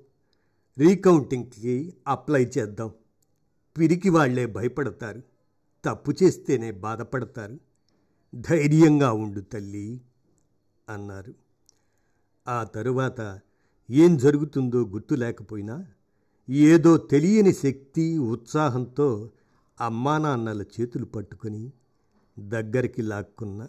రీకౌంటింగ్కి 0.79 1.95
అప్లై 2.09 2.45
చేద్దాం. 2.59 2.91
పిరికి 3.79 4.09
వాళ్ళే 4.09 4.47
భయపడతారు. 4.47 5.23
తప్పు 5.85 6.14
చేస్తేనే 6.23 6.71
బాధపడతారు. 6.71 7.59
ధైర్యంగా 8.35 9.12
ఉండు 9.12 9.41
తల్లి 9.41 10.01
అన్నారు. 10.88 11.35
ఆ 12.49 12.64
తరువాత 12.64 13.41
ఏం 13.91 14.17
జరుగుతుందో 14.17 14.87
గుర్తు 14.87 15.14
లేకపోయినా 15.14 15.87
ఏదో 16.51 16.97
తెలియని 16.97 17.53
శక్తి 17.53 18.19
ఉత్సాహంతో 18.19 19.31
అమ్మా 19.81 20.19
నాన్నల 20.19 20.62
చేతులు 20.62 21.05
పట్టుకొని 21.05 21.73
దగ్గరికి 22.38 23.03
లాక్కున్న 23.03 23.69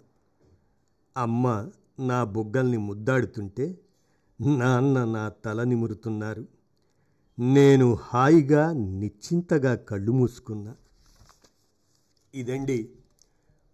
అమ్మ 1.16 1.70
నా 2.00 2.24
బుగ్గల్ని 2.24 2.76
ముద్దాడుతుంటే 2.76 3.78
నాన్న 4.40 5.04
నా 5.04 5.28
తల 5.28 5.62
నిమురుతున్నారు. 5.62 6.59
నేను 7.40 7.94
హాయిగా 7.94 8.72
నిశ్చింతగా 8.72 9.74
కళ్ళు 9.74 10.12
మూసుకున్నా. 10.12 10.76
ఇదండి 12.34 12.90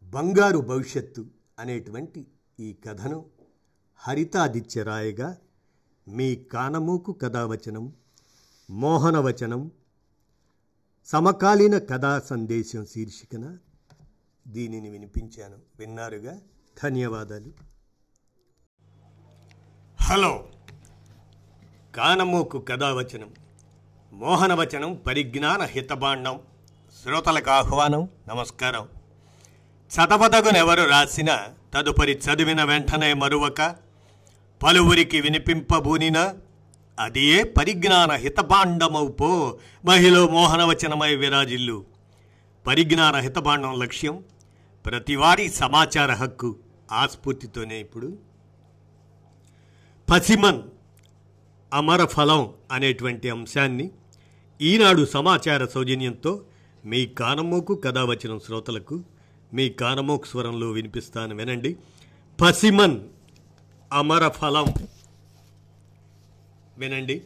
బంగారు 0.03 0.59
భవిష్యత్తు 0.59 1.27
అనేటువంటి 1.59 2.27
ఈ 2.61 2.77
కథను. 2.87 3.27
హరితాదిత్య 3.97 4.83
రాయగా 4.83 5.39
మీ 6.09 6.37
కానమూకు 6.37 7.13
కథావచనం 7.13 7.93
మోహనవచనం 8.71 9.71
సమకాలీన 11.05 11.79
కథా 11.79 12.21
సందేశం 12.21 12.87
శీర్షికన 12.87 13.59
దీనిని 14.49 14.91
వినిపించాను. 14.91 15.59
విన్నారుగా? 15.79 16.41
ధన్యవాదాలు. 16.83 17.53
హలో. 20.01 20.49
కానమూకు 21.95 22.59
కథావచనం. 22.59 23.46
మోహనవచనం 24.17 24.95
పరిజ్ఞాన 25.07 25.63
హితబాండం 25.63 26.41
శ్రోతలకు 27.03 27.51
ఆహ్వానం 27.51 28.09
నమస్కారం. 28.29 28.89
చదవదగునెవరు 29.95 30.83
రాసిన 30.83 31.39
తదుపరి 31.75 32.13
చదివిన 32.13 32.65
వెంటనే 32.65 33.13
మరువక 33.13 33.77
పలువురికి 34.63 35.21
వినిపింపబూనిన 35.21 36.35
అదియే 37.01 37.43
పరిజ్ఞాన 37.43 38.13
హితబాండమౌపో 38.13 39.59
మహిళ 39.85 40.19
మోహనవచనమై 40.19 41.15
విరాజిల్లు. 41.15 41.85
పరిజ్ఞాన 42.67 43.17
హితబాండం 43.17 43.81
లక్ష్యం 43.81 44.25
ప్రతివారీ 44.87 45.49
సమాచార 45.49 46.13
హక్కు 46.13 46.57
ఆస్ఫూర్తితోనే 46.93 47.81
ఇప్పుడు. 47.81 48.19
పసిమన్ 50.11 50.63
అమర 51.75 52.05
ఫలం 52.05 52.53
అనేటువంటి 52.73 53.31
అంశాన్ని 53.31 53.91
ఈనాడు 54.63 55.05
సమాచార 55.05 55.67
సౌజన్యంతో 55.67 56.45
మీ 56.85 57.07
కానమోకు 57.07 57.75
కథావచనం 57.75 58.41
శ్రోతలకు 58.47 59.05
మీ 59.55 59.69
కానమోకు 59.71 60.27
స్వరంలో 60.27 60.71
వినిపిస్తాను 60.71 61.37
వినండి. 61.37 61.77
పసిమన్ 62.41 63.01
అమర 63.93 64.29
ఫలం 64.29 64.65
వినండి. 66.79 67.23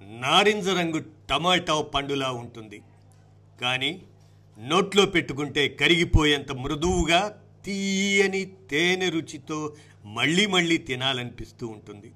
నారింజ 0.00 0.68
రంగు 0.68 1.04
టమాటా 1.30 1.80
పండులా 1.80 2.30
ఉంటుంది. 2.30 2.82
కానీ 3.60 4.02
నోట్లో 4.58 5.06
పెట్టుకుంటే 5.06 5.68
కరిగిపోయేంత 5.68 6.52
మృదువుగా 6.52 7.42
తీయని 7.64 8.44
తేనె 8.44 9.08
రుచితో 9.08 9.76
మళ్ళీ 10.04 10.46
మళ్ళీ 10.46 10.76
తినాలనిపిస్తూ 10.76 11.66
ఉంటుంది. 11.66 12.12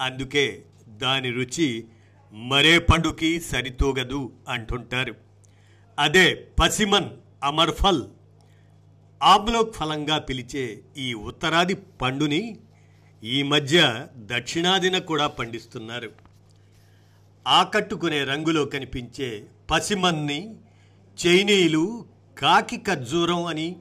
అందుకే 0.00 0.62
దాని 0.88 1.30
రుచి 1.30 1.84
మరే 2.32 2.78
పండుకి 2.78 3.40
సరితూగదు 3.40 4.32
అంటుంటారు. 4.48 5.14
అదే 5.98 6.48
పసిమన్ 6.60 7.10
అమర్ఫల్ 7.44 8.02
ఆబ్లోక్ 9.22 9.74
ఫలంగా 9.74 10.18
పిలిచే 10.18 10.80
ఈ 10.96 11.14
ఉత్తరాది 11.14 11.74
పండుని 11.74 12.56
ఈ 13.24 13.42
మధ్య 13.42 14.06
దక్షిణాదిన 14.16 14.98
కూడా 14.98 15.26
పండిస్తున్నారు. 15.26 16.12
ఆకట్టుకునే 17.48 18.24
రంగులో 18.24 18.64
కనిపించే 18.64 19.46
పసిమన్ని 19.70 20.54
చైనీయులు 21.26 22.06
కాకి 22.38 22.76
ఖర్జూరం 22.76 23.44
అని 23.44 23.76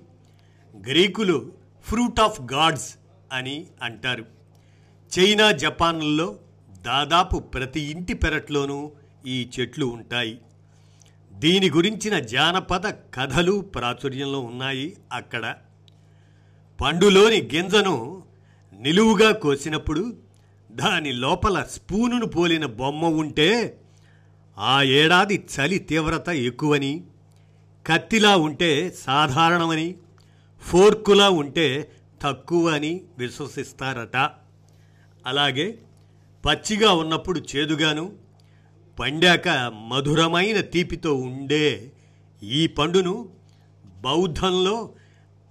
గ్రీకులు 0.76 1.54
ఫ్రూట్ 1.84 2.20
ఆఫ్ 2.20 2.42
గాడ్స్ 2.42 2.96
అని 3.34 3.68
అంటారు. 3.82 4.26
చైనా 5.20 5.52
జపాన్లలో 5.52 6.36
దాదాపు 6.82 7.38
ప్రతి 7.38 7.80
ఇంటి 7.80 8.14
పెరట్లోనూ 8.14 8.92
ఈ 9.26 9.50
చెట్లు 9.60 9.86
ఉంటాయి. 9.86 10.40
దీని 11.32 11.70
గురించిన 11.70 12.20
జానపద 12.20 12.90
కథలు 12.90 13.62
ప్రాచుర్యంలో 13.62 14.40
ఉన్నాయి 14.40 14.98
అక్కడ. 15.14 15.56
పండులోని 16.82 17.42
గింజను 17.42 18.24
నిలువుగా 18.80 19.32
కోసినప్పుడు 19.32 20.18
దాని 20.72 21.12
లోపల 21.12 21.64
స్పూనును 21.64 22.26
పోలిన 22.26 22.66
బొమ్మ 22.66 23.06
ఉంటే 23.06 23.80
ఆ 24.58 24.82
ఏడాది 24.82 25.46
చలి 25.56 25.80
తీవ్రత 25.80 26.30
ఎక్కువని 26.30 27.04
కత్తిలా 27.88 28.38
ఉంటే 28.38 28.92
సాధారణమని 28.92 29.96
ఫోర్కులా 30.62 31.30
ఉంటే 31.30 31.92
తక్కువ 32.22 32.70
అని 32.70 33.02
విశ్వసిస్తారట. 33.18 34.18
అలాగే 35.26 35.80
పచ్చిగా 36.46 36.94
ఉన్నప్పుడు 36.94 37.46
చేదుగాను 37.56 38.16
పండాక 39.00 39.50
మధురమైన 39.88 40.60
తీపితో 40.60 41.14
ఉండే 41.14 41.92
ఈ 42.44 42.68
పండును 42.68 43.30
బౌద్ధంలో 44.02 44.94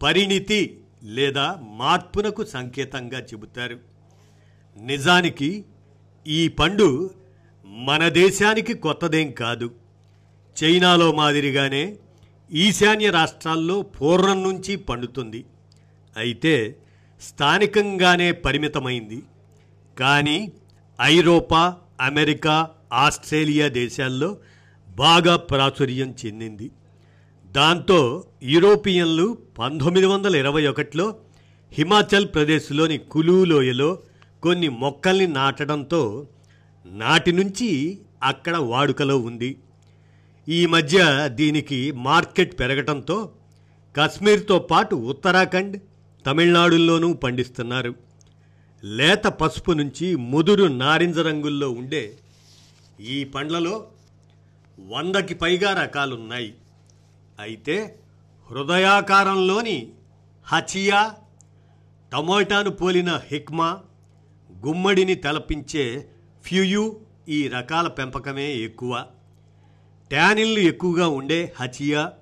పరిణితి 0.03 0.81
లేదా 1.03 1.59
మార్పునకు 1.62 2.44
సంకేతంగా 2.44 3.20
చెబుతారు. 3.20 3.79
నిజానికి 4.77 5.64
ఈ 6.27 6.48
పండు 6.48 7.11
మన 7.66 8.09
దేశానికి 8.09 8.74
కొత్తదేం 8.74 9.31
కాదు. 9.31 9.74
చైనాలో 10.64 11.12
మాదిరిగానే 11.12 11.96
ఈశాన్య 12.53 13.11
రాష్ట్రాల్లో 13.11 13.83
పూర్వం 13.83 14.42
నుంచి 14.42 14.77
పండుతుంది. 14.77 15.44
అయితే 16.16 16.77
స్థానికంగానే 17.20 18.33
పరిమితమైంది. 18.33 19.22
కానీ 19.98 20.53
ఐరోపా 21.00 21.76
అమెరికా 22.00 22.68
ఆస్ట్రేలియా 22.92 23.68
దేశాల్లో 23.68 24.37
బాగా 24.96 25.37
ప్రాచుర్యం 25.37 26.14
చెందింది. 26.26 26.70
దాంతో 27.46 28.24
యూరోపియన్లు 28.42 29.38
పంతొమ్మిది 29.58 30.06
వందల 30.06 30.37
ఇరవై 30.37 30.66
ఒకటిలో 30.66 31.16
హిమాచల్ 31.72 32.26
ప్రదేశ్లోని 32.34 32.98
కులు 32.98 33.44
లోయలో 33.44 33.98
కొన్ని 34.42 34.68
మొక్కల్ని 34.68 35.26
నాటడంతో 35.26 36.26
నాటి 36.87 37.32
నుంచి 37.32 37.98
అక్కడ 38.22 38.56
వాడుకలో 38.56 39.18
ఉంది. 39.18 39.56
ఈ 40.48 40.66
మధ్య 40.66 41.28
దీనికి 41.28 41.92
మార్కెట్ 41.92 42.61
పెరగటంతో 42.61 43.32
కశ్మీర్తో 43.96 44.58
పాటు 44.58 44.94
ఉత్తరాఖండ్ 44.96 45.80
తమిళనాడుల్లోనూ 46.26 47.12
పండిస్తున్నారు. 47.12 48.08
లేత 48.85 49.27
పసుపు 49.27 49.73
నుంచి 49.73 50.17
ముదురు 50.17 50.64
నారింజ 50.64 51.19
రంగుల్లో 51.19 51.71
ఉండే 51.71 52.19
ఈ 53.01 53.25
పండ్లలో 53.25 53.87
వందకి 54.81 55.35
పైగా 55.35 55.83
రకాలున్నాయి. 55.83 56.55
అయితే 57.41 57.99
హృదయాకారంలోని 58.51 59.93
హచియా 60.47 61.14
టమోటాను 62.12 62.71
పోలిన 62.71 63.21
హిక్మా 63.27 63.83
గుమ్మడిని 64.67 65.14
తలపించే 65.14 66.09
ఫ్యూయు 66.45 67.01
ఈ 67.29 67.49
రకాల 67.49 67.88
పెంపకమే 67.88 68.55
ఎక్కువ. 68.55 69.07
ట్యానిన్లు 70.11 70.59
ఎక్కువగా 70.59 71.09
ఉండే 71.09 71.53
హచియా 71.57 72.12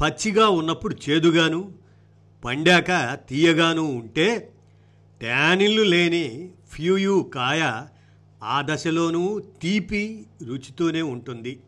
పచ్చిగా 0.00 0.48
ఉన్నప్పుడు 0.48 0.96
చేదుగాను 1.08 1.74
పండాక 2.44 3.18
తీయగాను 3.28 3.82
ఉంటే 3.82 4.54
ట్యానిన్లు 5.20 5.82
లేని 5.82 6.50
ఫ్యూయు 6.70 7.30
కాయ 7.34 7.86
ఆ 8.42 8.62
దశలోనూ 8.62 9.40
తీపి 9.40 10.26
రుచితోనే 10.46 11.02
ఉంటుంది. 11.02 11.60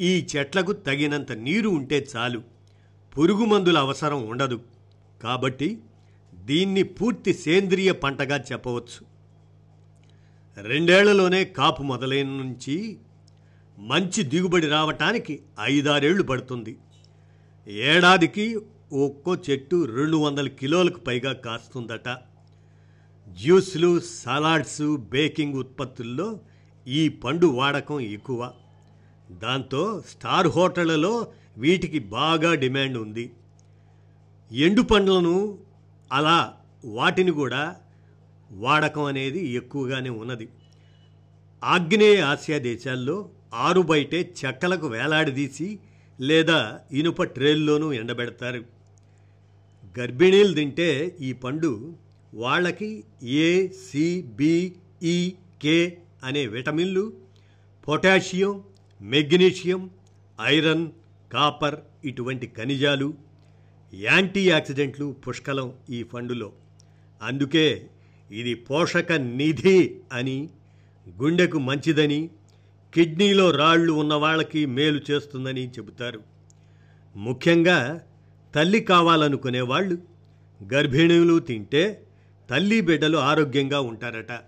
ఈ 0.00 0.26
చెట్లకు 0.36 0.72
తగినంత 0.72 1.32
నీరు 1.32 1.68
ఉంటే 1.68 2.06
చాలు. 2.16 2.42
పురుగు 3.18 3.44
మందుల 3.44 3.78
అవసరం 3.78 4.28
ఉండదు. 4.28 4.60
కాబట్టి 5.22 5.78
దీన్ని 6.34 6.82
పూర్తి 6.82 7.34
సేంద్రియ 7.34 7.92
పంటగా 7.92 8.44
చెప్పవచ్చు. 8.52 9.06
రెండేళ్ళలోనే 10.62 11.44
కాపు 11.44 11.82
మొదలైన 11.82 12.26
నుంచి 12.26 12.96
మంచి 13.78 14.22
దిగుబడి 14.22 14.66
రావటానికి 14.66 15.42
ఐదారేళ్ళు 15.60 16.22
పడుతుంది. 16.22 16.76
ఏడాదికి 17.68 18.58
ఒక్కో 18.92 19.36
చెట్టు 19.50 19.84
రెండు 19.84 20.16
వందల 20.16 20.48
కిలోలకు 20.48 21.00
పైగా 21.00 21.32
కాస్తుందట. 21.32 22.08
జ్యూస్లు 23.36 24.00
సలాడ్స్ 24.00 24.96
బేకింగ్ 24.96 25.54
ఉత్పత్తుల్లో 25.54 26.40
ఈ 26.88 27.08
పండు 27.08 27.46
వాడకం 27.46 28.00
ఎక్కువ. 28.00 28.52
దాంతో 29.30 30.02
స్టార్ 30.08 30.46
హోటళ్ళలో 30.46 31.26
వీటికి 31.58 31.98
బాగా 31.98 32.54
డిమాండ్ 32.54 32.98
ఉంది. 32.98 33.30
ఎండు 34.52 34.82
పండ్లను 34.82 35.58
అలా 36.12 36.54
వాటిని 36.84 37.30
కూడా 37.30 37.76
వాడకం 38.50 39.04
అనేది 39.04 39.46
ఎక్కువగానే 39.46 40.10
ఉన్నది. 40.10 40.48
ఆగ్నేయ 41.64 42.20
ఆసియా 42.20 42.58
దేశాల్లో 42.58 43.28
ఆరు 43.54 43.80
బయటే 43.80 44.32
చెక్కలకు 44.44 44.86
వేలాడదీసి 44.86 45.78
లేదా 46.20 46.80
ఇనుప 46.92 47.22
ట్రేల్లోనూ 47.22 47.92
ఎండబెడతారు. 47.92 48.64
గర్భిణీలు 49.98 50.54
తింటే 50.54 51.16
ఈ 51.20 51.32
పండు 51.32 51.94
వాళ్ళకి 52.36 53.04
ఏ 53.22 53.68
కే 55.62 55.98
అనే 56.24 56.46
విటమిన్లు 56.46 57.12
పొటాషియం 57.88 58.64
మెగ్నీషియం 59.00 59.90
ఐరన్ 60.40 60.86
కాపర్ 61.32 61.76
ఇటువంటి 62.04 62.46
ఖనిజాలు 62.56 63.14
యాంటీ 63.94 64.50
ఆక్సిడెంట్లు 64.50 65.16
పుష్కలం 65.28 65.72
ఈ 65.90 66.02
ఫండులో. 66.02 66.52
అందుకే 67.22 67.88
ఇది 68.30 68.54
పోషక 68.54 69.12
నిధి 69.12 70.00
అని 70.12 70.48
గుండెకు 71.18 71.58
మంచిదని 71.58 72.30
కిడ్నీలో 72.94 73.50
రాళ్ళు 73.50 73.92
ఉన్న 73.92 74.14
వాళ్ళకి 74.14 74.66
మేలు 74.66 75.00
చేస్తుందని 75.10 75.68
చెబుతారు. 75.68 76.20
ముఖ్యంగా 77.16 78.06
తల్లి 78.54 78.80
కావాలనుకునే 78.80 79.60
వాళ్ళు 79.60 79.98
గర్భిణీలు 80.60 81.38
తింటే 81.38 81.84
తల్లి 82.50 82.80
బిడ్డలు 82.80 83.18
ఆరోగ్యంగా 83.18 83.80
ఉంటారట. 83.80 84.40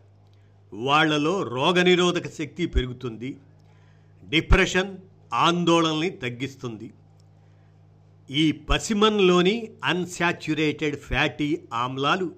వాళ్ళలో 0.72 1.42
రోగనిరోధక 1.42 2.28
శక్తి 2.28 2.66
పెరుగుతుంది. 2.66 3.36
డిప్రెషన్ 4.28 4.96
ఆందోళనని 5.34 6.10
తగ్గిస్తుంది. 6.10 6.92
ఈ 8.30 8.52
పసిమన్లోని 8.52 9.70
అన్సాచ్యురేటెడ్ 9.84 10.96
ఫ్యాటీ 10.96 11.60
ఆమ్లాలు 11.74 12.34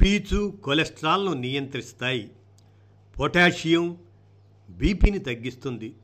పీచు 0.00 0.58
కొలెస్ట్రాల్ను 0.64 1.32
నియంత్రిస్తాయి. 1.32 2.30
పొటాషియం 3.20 3.96
బీపీని 4.70 5.18
తగ్గిస్తుంది. 5.18 5.94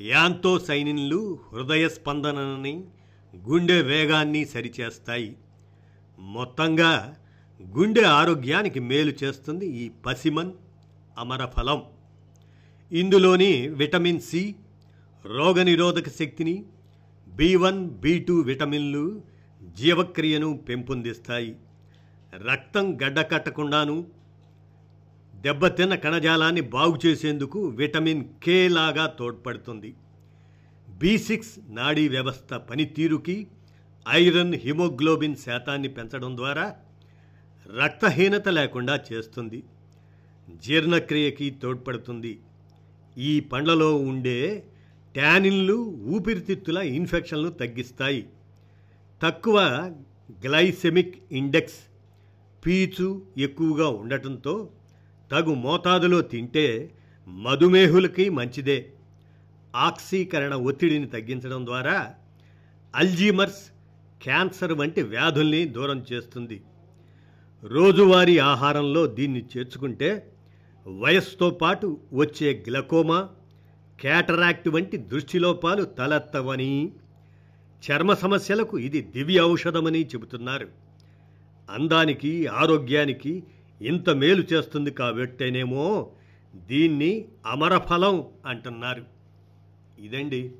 యాంతోసైనిన్లు 0.00 1.38
హృదయ 1.52 1.88
స్పందనని 1.88 2.84
గుండె 3.36 3.82
వేగాన్ని 3.82 4.44
సరిచేస్తాయి. 4.44 5.36
మొత్తంగా 6.18 7.16
గుండె 7.72 8.02
ఆరోగ్యానికి 8.02 8.80
మేలు 8.80 9.12
చేస్తుంది 9.24 9.66
ఈ 9.66 9.88
పసిమన్ 9.88 10.52
అమరఫలం. 11.18 11.82
ఇందులోని 12.92 13.68
విటమిన్ 13.68 14.20
సి 14.20 14.54
రోగనిరోధక 15.26 16.08
శక్తిని 16.08 16.64
బి 17.28 17.56
వన్ 17.56 17.90
బి 17.90 18.18
టూ 18.18 18.40
విటమిన్లు 18.40 19.22
జీవక్రియను 19.78 20.56
పెంపొందిస్తాయి. 20.68 21.56
రక్తం 22.46 22.98
గడ్డకట్టకుండాను 23.02 24.06
దెబ్బతిన్న 25.34 25.94
కణజాలాన్ని 25.94 26.60
బాగు 26.60 26.98
చేసేందుకు 27.06 27.66
విటమిన్ 27.66 28.24
కే 28.42 28.68
లాగా 28.68 29.06
తోడ్పడుతుంది. 29.06 29.94
బి 30.88 31.18
సిక్స్ 31.18 31.58
నాడీ 31.68 32.08
వ్యవస్థ 32.08 32.54
పనితీరుకి 32.54 33.46
ఐరన్ 34.08 34.54
హిమోగ్లోబిన్ 34.54 35.36
శాతాన్ని 35.36 35.88
పెంచడం 35.88 36.36
ద్వారా 36.36 36.76
రక్తహీనత 37.68 38.48
లేకుండా 38.48 39.00
చేస్తుంది. 39.12 39.62
జీర్ణక్రియకి 40.64 41.50
తోడ్పడుతుంది. 41.50 42.40
ఈ 43.18 43.40
పండ్లలో 43.40 43.96
ఉండే 43.96 44.64
ట్యానిన్లు 45.14 45.74
ఊపిరితిత్తుల 45.98 46.78
ఇన్ఫెక్షన్లు 46.78 47.48
తగ్గిస్తాయి. 47.48 48.28
తక్కువ 49.22 49.60
గ్లైసెమిక్ 50.44 51.22
ఇండెక్స్ 51.32 51.80
పీచు 52.66 53.26
ఎక్కువగా 53.38 53.88
ఉండటంతో 53.88 54.68
తగు 55.32 55.54
మోతాదులో 55.54 56.20
తింటే 56.20 56.90
మధుమేహులకి 57.28 58.28
మంచిదే. 58.28 58.92
ఆక్సీకరణ 59.76 60.54
ఒత్తిడిని 60.54 61.06
తగ్గించడం 61.06 61.66
ద్వారా 61.66 62.14
అల్జీమర్స్ 62.94 63.70
క్యాన్సర్ 64.22 64.72
వంటి 64.72 65.02
వ్యాధుల్ని 65.02 65.64
దూరం 65.64 66.04
చేస్తుంది. 66.12 66.62
రోజువారీ 67.64 68.38
ఆహారంలో 68.38 69.06
దీన్ని 69.06 69.44
చేర్చుకుంటే 69.56 70.32
వయస్సుతో 70.86 71.50
పాటు 71.50 72.00
వచ్చే 72.12 72.64
గ్లకోమా 72.68 73.28
క్యాటరాక్ట్ 74.00 74.68
వంటి 74.68 74.96
దృష్టిలోపాలు 74.96 75.84
తలెత్తవని. 75.84 76.92
చర్మ 77.90 78.14
సమస్యలకు 78.14 78.78
ఇది 78.78 79.00
దివ్య 79.00 79.40
ఔషధమని 79.40 80.06
చెబుతున్నారు. 80.06 80.68
అందానికి 81.70 82.46
ఆరోగ్యానికి 82.46 83.42
ఇంత 83.82 84.10
మేలు 84.10 84.42
చేస్తుంది 84.52 84.90
కాబట్టేనేమో 84.90 86.10
దీన్ని 86.56 87.24
అమరఫలం 87.46 88.24
అంటున్నారు. 88.46 89.04
ఇదండి 89.98 90.52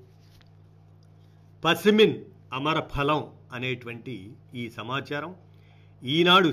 పసిమిన్ 1.65 2.15
అమరఫలం 2.53 3.27
అనేటువంటి 3.53 4.31
ఈ 4.55 4.71
సమాచారం. 4.71 5.35
ఈనాడు 6.05 6.53